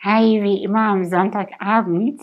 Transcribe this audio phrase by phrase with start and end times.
[0.00, 2.20] Hi, wie immer am Sonntagabend.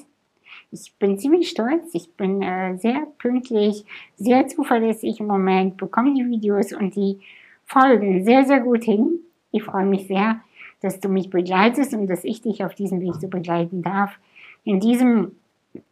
[0.72, 1.94] Ich bin ziemlich stolz.
[1.94, 3.84] Ich bin äh, sehr pünktlich,
[4.16, 7.20] sehr zuverlässig im Moment, bekomme die Videos und die
[7.66, 9.20] Folgen sehr, sehr gut hin.
[9.52, 10.40] Ich freue mich sehr,
[10.80, 14.18] dass du mich begleitest und dass ich dich auf diesem Weg so begleiten darf.
[14.64, 15.36] In diesem,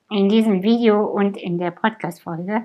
[0.10, 2.64] in diesem Video und in der Podcast-Folge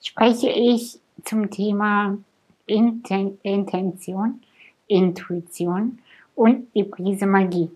[0.00, 2.18] spreche ich zum Thema
[2.66, 4.40] Inten Intention,
[4.86, 5.98] Intuition
[6.36, 7.68] und die Prise Magie.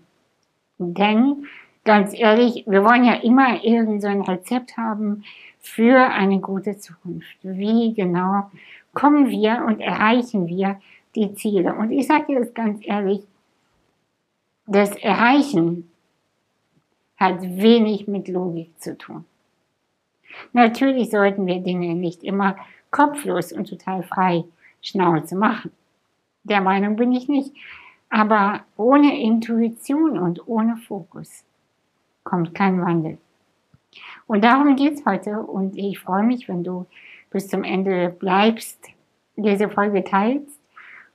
[0.77, 1.45] Denn,
[1.83, 5.23] ganz ehrlich, wir wollen ja immer irgend so Rezept haben
[5.59, 7.37] für eine gute Zukunft.
[7.41, 8.51] Wie genau
[8.93, 10.79] kommen wir und erreichen wir
[11.15, 11.73] die Ziele?
[11.75, 13.21] Und ich sage dir das ganz ehrlich,
[14.67, 15.89] das Erreichen
[17.17, 19.25] hat wenig mit Logik zu tun.
[20.53, 22.57] Natürlich sollten wir Dinge nicht immer
[22.91, 24.43] kopflos und total frei
[24.81, 25.71] Schnauze machen.
[26.43, 27.51] Der Meinung bin ich nicht.
[28.09, 31.43] Aber ohne Intuition und ohne Fokus
[32.23, 33.17] kommt kein Wandel.
[34.27, 36.85] Und darum geht es heute und ich freue mich, wenn du
[37.31, 38.79] bis zum Ende bleibst,
[39.35, 40.59] diese Folge teilst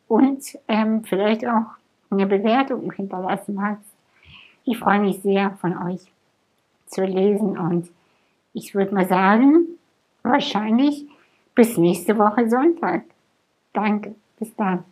[0.09, 1.67] und ähm, vielleicht auch
[2.11, 3.85] eine Bewertung hinterlassen hast.
[4.65, 6.01] Ich freue mich sehr von euch
[6.87, 7.89] zu lesen und
[8.53, 9.67] ich würde mal sagen,
[10.23, 11.07] wahrscheinlich
[11.55, 13.05] bis nächste Woche Sonntag.
[13.73, 14.85] Danke, bis dann.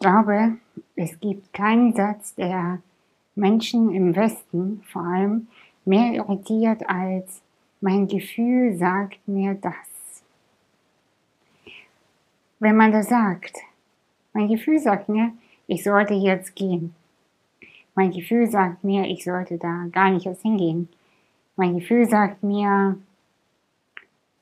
[0.00, 0.56] Glaube,
[0.96, 2.80] es gibt keinen Satz, der
[3.34, 5.46] Menschen im Westen vor allem
[5.84, 7.42] mehr irritiert als
[7.80, 9.72] mein Gefühl sagt mir das.
[12.58, 13.56] Wenn man das sagt,
[14.34, 15.32] mein Gefühl sagt mir,
[15.66, 16.94] ich sollte jetzt gehen.
[17.94, 20.88] Mein Gefühl sagt mir, ich sollte da gar nicht erst hingehen.
[21.56, 22.98] Mein Gefühl sagt mir,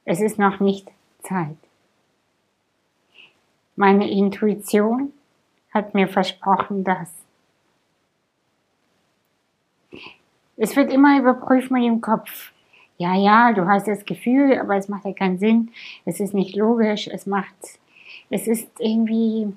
[0.05, 0.91] es ist noch nicht
[1.23, 1.57] Zeit.
[3.77, 5.13] Meine Intuition
[5.73, 7.12] hat mir versprochen, dass.
[10.56, 12.52] Es wird immer überprüft mit dem Kopf.
[12.96, 15.70] Ja, ja, du hast das Gefühl, aber es macht ja keinen Sinn.
[16.05, 17.07] Es ist nicht logisch.
[17.07, 17.78] Es macht,
[18.28, 19.52] es ist irgendwie,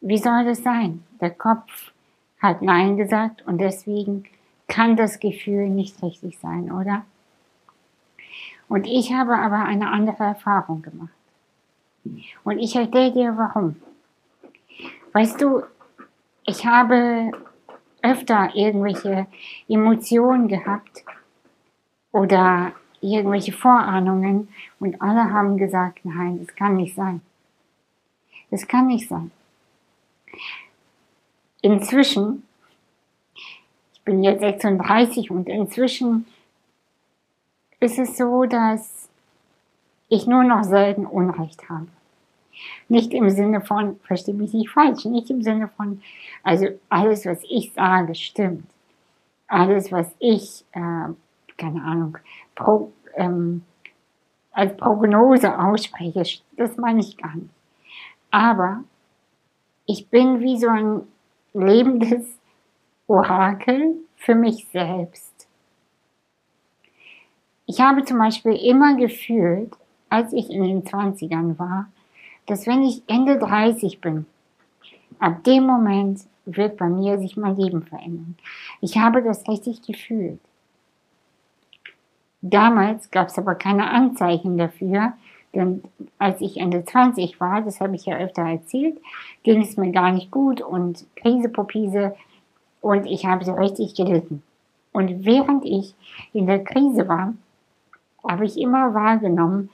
[0.00, 1.04] wie soll das sein?
[1.20, 1.92] Der Kopf
[2.40, 4.24] hat Nein gesagt und deswegen
[4.66, 7.04] kann das Gefühl nicht richtig sein, oder?
[8.68, 11.10] Und ich habe aber eine andere Erfahrung gemacht.
[12.44, 13.76] Und ich erkläre dir warum.
[15.16, 15.62] Weißt du,
[16.44, 17.30] ich habe
[18.02, 19.26] öfter irgendwelche
[19.66, 21.06] Emotionen gehabt
[22.12, 27.22] oder irgendwelche Vorahnungen und alle haben gesagt, nein, das kann nicht sein.
[28.50, 29.30] Das kann nicht sein.
[31.62, 32.42] Inzwischen,
[33.94, 36.26] ich bin jetzt 36 und inzwischen
[37.80, 39.08] ist es so, dass
[40.10, 41.95] ich nur noch selten Unrecht habe.
[42.88, 46.02] Nicht im Sinne von, verstehe mich nicht falsch, nicht im Sinne von,
[46.42, 48.66] also alles, was ich sage, stimmt.
[49.48, 51.08] Alles, was ich, äh,
[51.56, 52.18] keine Ahnung,
[52.54, 53.62] pro, ähm,
[54.52, 56.22] als Prognose ausspreche,
[56.56, 57.50] das meine ich gar nicht.
[58.30, 58.84] Aber
[59.84, 61.02] ich bin wie so ein
[61.52, 62.38] lebendes
[63.06, 65.48] Orakel für mich selbst.
[67.66, 69.72] Ich habe zum Beispiel immer gefühlt,
[70.08, 71.90] als ich in den 20ern war,
[72.46, 74.26] dass wenn ich Ende 30 bin,
[75.18, 78.36] ab dem Moment wird bei mir sich mein Leben verändern.
[78.80, 80.38] Ich habe das richtig gefühlt.
[82.40, 85.14] Damals gab es aber keine Anzeichen dafür,
[85.54, 85.82] denn
[86.18, 89.00] als ich Ende 20 war, das habe ich ja öfter erzählt,
[89.42, 92.14] ging es mir gar nicht gut und Krise, Popise
[92.80, 94.42] und ich habe so richtig gelitten.
[94.92, 95.94] Und während ich
[96.32, 97.34] in der Krise war,
[98.22, 99.70] habe ich immer wahrgenommen,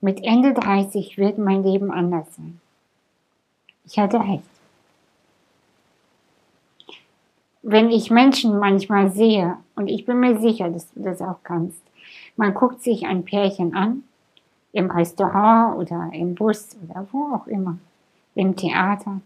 [0.00, 2.60] mit Ende 30 wird mein Leben anders sein.
[3.84, 4.44] Ich hatte recht.
[7.62, 11.82] Wenn ich Menschen manchmal sehe, und ich bin mir sicher, dass du das auch kannst,
[12.36, 14.04] man guckt sich ein Pärchen an,
[14.72, 17.78] im Restaurant oder im Bus oder wo auch immer,
[18.34, 19.20] im Theater.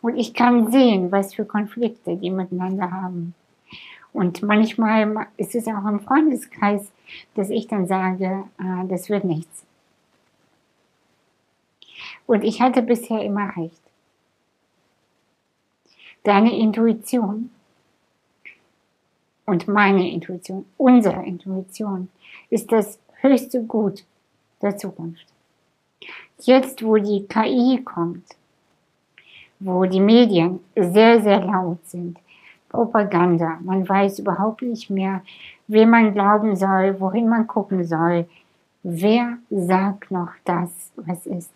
[0.00, 3.34] Und ich kann sehen, was für Konflikte die miteinander haben.
[4.12, 6.90] Und manchmal ist es auch im Freundeskreis,
[7.34, 9.64] dass ich dann sage, ah, das wird nichts.
[12.26, 13.80] Und ich hatte bisher immer recht.
[16.24, 17.50] Deine Intuition
[19.44, 22.08] und meine Intuition, unsere Intuition,
[22.48, 24.04] ist das höchste Gut
[24.60, 25.26] der Zukunft.
[26.38, 28.24] Jetzt, wo die KI kommt,
[29.58, 32.18] wo die Medien sehr, sehr laut sind,
[32.72, 33.58] Propaganda.
[33.62, 35.22] Man weiß überhaupt nicht mehr,
[35.68, 38.26] wem man glauben soll, wohin man gucken soll.
[38.82, 41.52] Wer sagt noch das, was ist?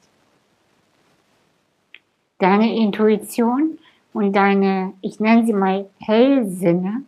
[2.38, 3.78] Deine Intuition
[4.12, 7.02] und deine, ich nenne sie mal Hellsinne,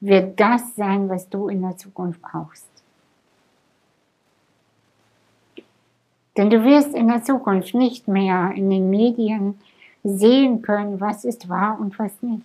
[0.00, 2.66] wird das sein, was du in der Zukunft brauchst.
[6.36, 9.60] Denn du wirst in der Zukunft nicht mehr in den Medien
[10.02, 12.42] sehen können, was ist wahr und was nicht.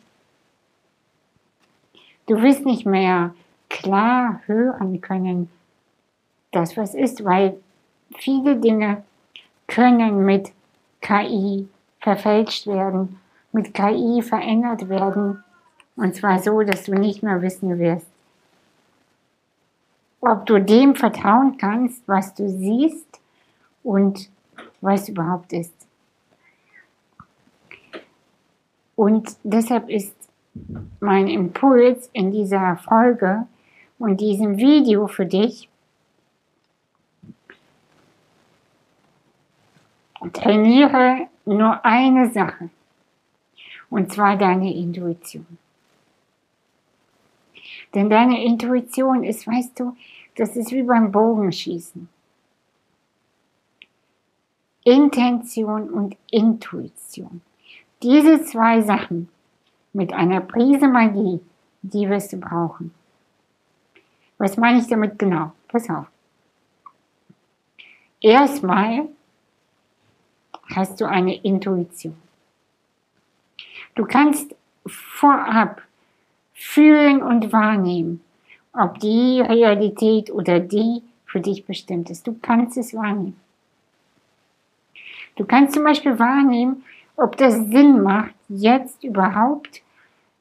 [2.28, 3.34] Du wirst nicht mehr
[3.70, 5.50] klar hören können,
[6.52, 7.58] das was ist, weil
[8.18, 9.04] viele Dinge
[9.68, 10.52] können mit
[11.02, 11.68] KI
[12.00, 13.20] verfälscht werden,
[13.52, 15.44] mit KI verändert werden.
[15.96, 18.08] Und zwar so, dass du nicht mehr wissen wirst,
[20.20, 23.20] ob du dem vertrauen kannst, was du siehst
[23.84, 24.30] und
[24.82, 25.74] was überhaupt ist.
[28.96, 30.17] Und deshalb ist
[31.00, 33.46] mein Impuls in dieser Folge
[34.00, 35.70] und diesem Video für dich,
[40.34, 42.70] trainiere nur eine Sache,
[43.90, 45.46] und zwar deine Intuition.
[47.94, 49.96] Denn deine Intuition ist, weißt du,
[50.36, 52.10] das ist wie beim Bogenschießen.
[54.84, 57.42] Intention und Intuition.
[58.04, 59.30] Diese zwei Sachen
[59.94, 61.40] mit einer Prise Magie,
[61.82, 62.94] die wirst du brauchen.
[64.38, 65.52] Was meine ich damit genau?
[65.68, 66.08] Pass auf.
[68.22, 69.08] Erstmal
[70.76, 72.16] hast du eine Intuition.
[73.96, 74.56] Du kannst
[74.86, 75.82] vorab
[76.54, 78.22] fühlen und wahrnehmen,
[78.74, 82.26] ob die Realität oder die für dich bestimmt ist.
[82.26, 83.40] Du kannst es wahrnehmen.
[85.36, 86.84] Du kannst zum Beispiel wahrnehmen,
[87.18, 89.82] ob das Sinn macht, jetzt überhaupt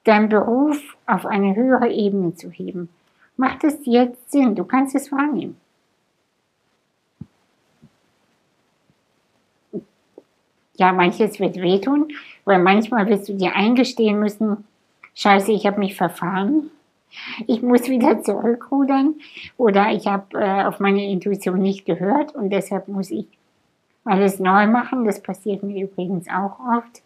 [0.03, 2.89] deinen Beruf auf eine höhere Ebene zu heben.
[3.35, 4.55] Macht es jetzt Sinn?
[4.55, 5.57] Du kannst es wahrnehmen.
[10.75, 12.09] Ja, manches wird wehtun,
[12.45, 14.63] weil manchmal wirst du dir eingestehen müssen,
[15.15, 16.69] scheiße, ich habe mich verfahren.
[17.47, 19.15] Ich muss wieder zurückrudern
[19.57, 23.25] oder ich habe äh, auf meine Intuition nicht gehört und deshalb muss ich
[24.07, 25.05] alles neu machen.
[25.05, 27.01] Das passiert mir übrigens auch oft.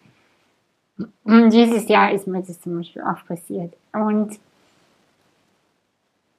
[1.24, 3.74] Und dieses Jahr ist mir das zum Beispiel oft passiert.
[3.94, 4.39] Und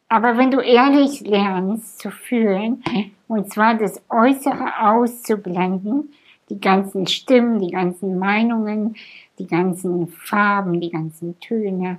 [0.09, 2.85] aber wenn du ehrlich lernst zu fühlen,
[3.29, 6.13] und zwar das Äußere auszublenden,
[6.51, 8.95] die ganzen Stimmen, die ganzen Meinungen,
[9.39, 11.99] die ganzen Farben, die ganzen Töne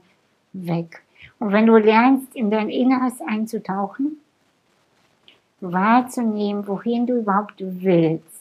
[0.53, 1.01] weg.
[1.39, 4.19] Und wenn du lernst, in dein Inneres einzutauchen,
[5.59, 8.32] wahrzunehmen, wohin du überhaupt willst,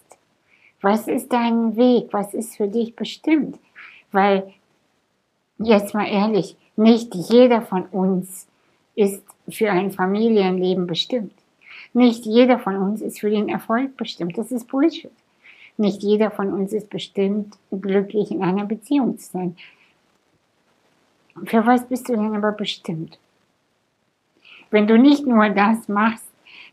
[0.82, 2.08] was ist dein Weg?
[2.12, 3.58] Was ist für dich bestimmt?
[4.10, 4.52] Weil,
[5.58, 8.46] jetzt mal ehrlich, nicht jeder von uns
[8.94, 11.32] ist für ein Familienleben bestimmt.
[11.94, 14.36] Nicht jeder von uns ist für den Erfolg bestimmt.
[14.36, 15.10] Das ist Bullshit.
[15.76, 19.56] Nicht jeder von uns ist bestimmt, glücklich in einer Beziehung zu sein.
[21.44, 23.18] Für was bist du denn aber bestimmt?
[24.70, 26.26] Wenn du nicht nur das machst,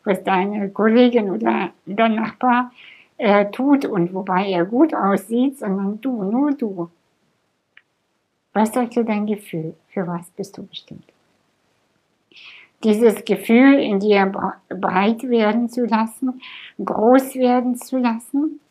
[0.04, 2.72] was deine Kollegin oder dein Nachbar
[3.20, 6.90] er tut und wobei er gut aussieht, sondern du, nur du.
[8.54, 9.76] Was sagt dir dein Gefühl?
[9.90, 11.04] Für was bist du bestimmt?
[12.82, 14.26] Dieses Gefühl in dir
[14.70, 16.42] breit werden zu lassen,
[16.84, 18.62] groß werden zu lassen.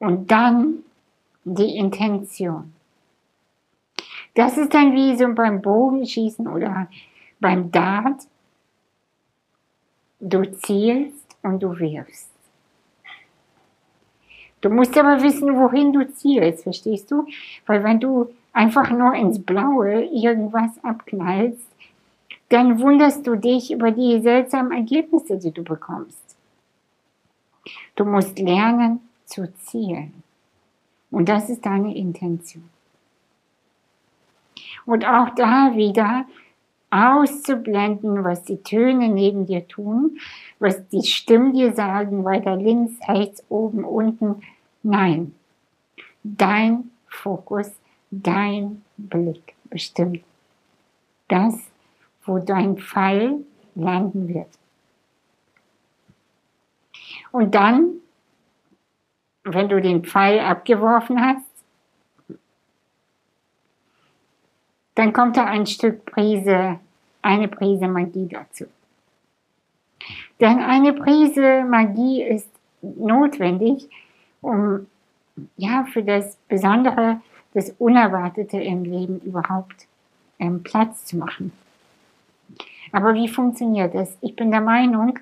[0.00, 0.82] Und dann
[1.44, 2.72] die Intention.
[4.34, 6.88] Das ist dann wie so beim Bogenschießen oder
[7.38, 8.26] beim Dart.
[10.20, 12.30] Du zielst und du wirfst.
[14.60, 17.26] Du musst aber wissen, wohin du zielst, verstehst du?
[17.66, 21.68] Weil wenn du einfach nur ins Blaue irgendwas abknallst,
[22.48, 26.36] dann wunderst du dich über die seltsamen Ergebnisse, die du bekommst.
[27.96, 30.22] Du musst lernen zu zielen.
[31.10, 32.68] Und das ist deine Intention.
[34.84, 36.26] Und auch da wieder
[36.96, 40.18] auszublenden, was die Töne neben dir tun,
[40.58, 44.42] was die Stimmen dir sagen, weiter links, rechts, oben, unten.
[44.82, 45.34] Nein,
[46.22, 47.70] dein Fokus,
[48.10, 50.22] dein Blick bestimmt
[51.28, 51.54] das,
[52.24, 54.48] wo dein Pfeil landen wird.
[57.30, 57.94] Und dann,
[59.44, 61.46] wenn du den Pfeil abgeworfen hast,
[64.94, 66.80] dann kommt da ein Stück Prise
[67.26, 68.66] eine Prise Magie dazu.
[70.40, 72.48] Denn eine Prise Magie ist
[72.80, 73.88] notwendig,
[74.40, 74.86] um
[75.56, 77.20] ja für das Besondere,
[77.52, 79.88] das Unerwartete im Leben überhaupt
[80.38, 81.52] ähm, Platz zu machen.
[82.92, 84.16] Aber wie funktioniert das?
[84.20, 85.18] Ich bin der Meinung,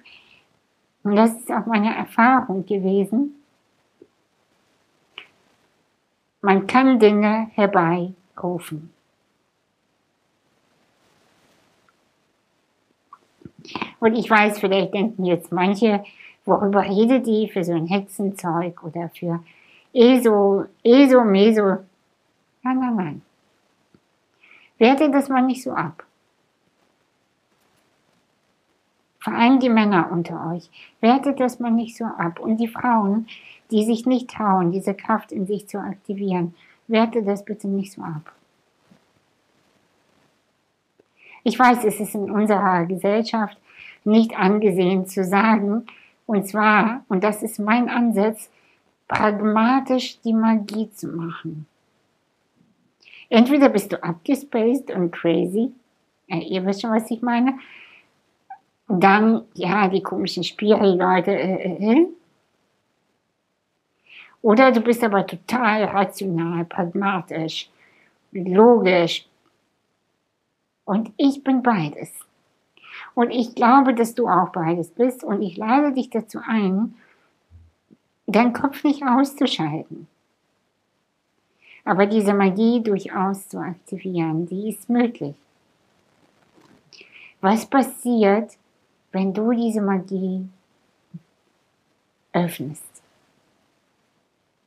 [1.05, 3.35] und das ist auch meine Erfahrung gewesen,
[6.43, 8.94] man kann Dinge herbeirufen.
[14.05, 16.05] Und ich weiß, vielleicht denken jetzt manche,
[16.45, 19.43] worüber redet die für so ein Hexenzeug oder für
[19.95, 21.79] ESO, ESO, MESO.
[22.63, 23.23] Nein, nein, nein.
[24.77, 26.05] Werte das mal nicht so ab.
[29.21, 30.69] Vor allem die Männer unter euch.
[31.01, 32.41] Wertet das mal nicht so ab.
[32.41, 33.27] Und die Frauen,
[33.71, 36.55] die sich nicht trauen, diese Kraft in sich zu aktivieren,
[36.89, 38.35] wertet das bitte nicht so ab.
[41.43, 43.57] Ich weiß, es ist in unserer Gesellschaft
[44.05, 45.87] nicht angesehen zu sagen,
[46.27, 48.51] und zwar, und das ist mein Ansatz,
[49.09, 51.67] pragmatisch die Magie zu machen.
[53.29, 55.73] Entweder bist du abgespaced und crazy,
[56.29, 57.59] äh, ihr wisst schon, was ich meine,
[58.89, 62.07] dann, ja, die komischen Spiri-Leute, äh, äh, äh,
[64.43, 67.71] oder du bist aber total rational, pragmatisch,
[68.33, 69.27] logisch.
[70.85, 72.13] Und ich bin beides.
[73.15, 75.23] Und ich glaube, dass du auch beides bist.
[75.23, 76.95] Und ich lade dich dazu ein,
[78.27, 80.09] deinen Kopf nicht auszuschalten.
[81.85, 85.37] Aber diese Magie durchaus zu aktivieren, die ist möglich.
[87.41, 88.57] Was passiert,
[89.13, 90.49] wenn du diese Magie
[92.33, 92.83] öffnest?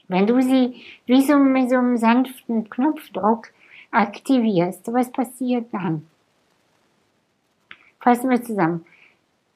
[0.07, 3.51] Wenn du sie wie so mit so einem sanften Knopfdruck
[3.91, 6.07] aktivierst, was passiert dann?
[8.07, 8.85] Fassen wir zusammen.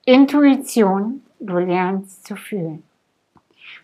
[0.03, 2.83] Intuition, du lernst zu fühlen.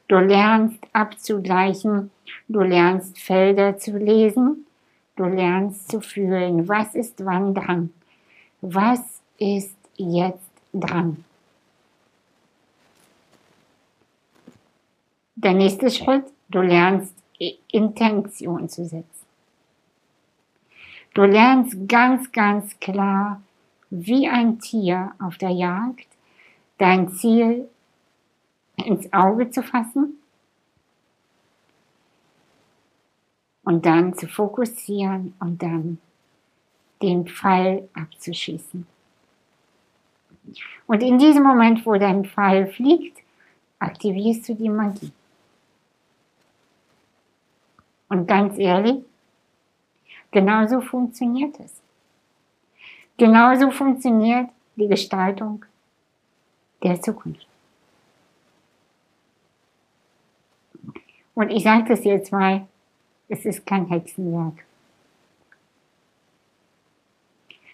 [0.09, 2.11] Du lernst abzugleichen,
[2.49, 4.67] du lernst Felder zu lesen,
[5.15, 7.93] du lernst zu fühlen, was ist wann dran,
[8.59, 11.23] was ist jetzt dran.
[15.35, 17.15] Der nächste Schritt, du lernst
[17.71, 19.25] Intention zu setzen.
[21.13, 23.41] Du lernst ganz, ganz klar
[23.89, 26.07] wie ein Tier auf der Jagd
[26.77, 27.69] dein Ziel
[28.75, 30.19] ins Auge zu fassen
[33.63, 35.97] und dann zu fokussieren und dann
[37.01, 38.87] den Pfeil abzuschießen.
[40.85, 43.19] Und in diesem Moment, wo dein Pfeil fliegt,
[43.79, 45.11] aktivierst du die Magie.
[48.09, 49.03] Und ganz ehrlich,
[50.31, 51.81] genauso funktioniert es.
[53.17, 55.65] Genauso funktioniert die Gestaltung
[56.83, 57.47] der Zukunft.
[61.33, 62.67] Und ich sage das jetzt mal,
[63.27, 64.65] es ist kein Hexenwerk.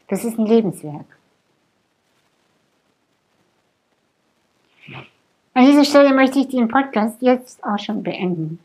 [0.08, 1.06] Das ist ein Lebenswerk.
[5.54, 8.60] An dieser Stelle möchte ich den Podcast jetzt auch schon beenden.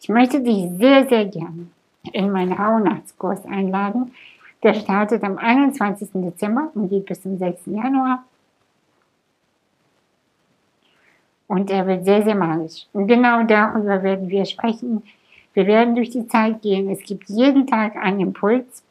[0.00, 1.68] Ich möchte dich sehr, sehr gerne
[2.12, 4.14] in meinen Rauhnachtskurs einladen.
[4.62, 6.10] Der startet am 21.
[6.14, 7.66] Dezember und geht bis zum 6.
[7.66, 8.24] Januar.
[11.46, 12.86] Und er wird sehr, sehr magisch.
[12.92, 15.02] Und genau darüber werden wir sprechen.
[15.54, 16.88] Wir werden durch die Zeit gehen.
[16.88, 18.82] Es gibt jeden Tag einen Impuls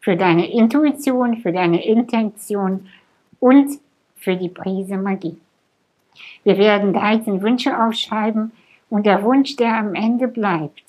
[0.00, 2.88] für deine Intuition, für deine Intention
[3.38, 3.78] und
[4.16, 5.38] für die Prise Magie.
[6.42, 8.52] Wir werden 13 Wünsche aufschreiben
[8.88, 10.82] und der Wunsch, der am Ende bleibt,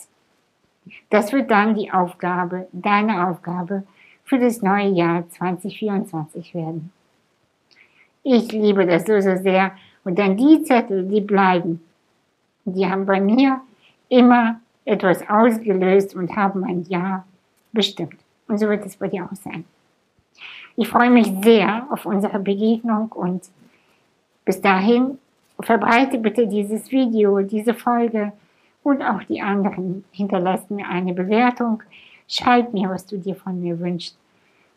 [1.10, 3.84] das wird dann die Aufgabe, deine Aufgabe
[4.24, 6.92] für das neue Jahr 2024 werden.
[8.24, 9.72] Ich liebe das so, so sehr.
[10.04, 11.82] Und dann die Zettel, die bleiben,
[12.66, 13.62] die haben bei mir
[14.10, 17.26] immer etwas ausgelöst und haben ein Ja
[17.72, 18.18] bestimmt.
[18.48, 19.66] Und so wird es bei dir auch sein.
[20.76, 23.44] Ich freue mich sehr auf unsere Begegnung und
[24.46, 25.18] bis dahin
[25.60, 28.34] verbreite bitte dieses Video, diese Folge
[28.84, 30.04] und auch die anderen.
[30.12, 31.84] Hinterlass mir eine Bewertung,
[32.28, 34.18] schreib mir, was du dir von mir wünschst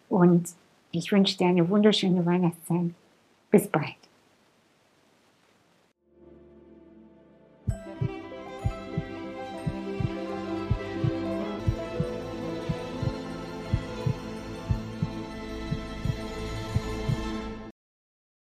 [0.08, 0.48] und
[0.92, 2.90] ich wünsche dir eine wunderschöne Weihnachtszeit.
[3.50, 3.96] Bis bald.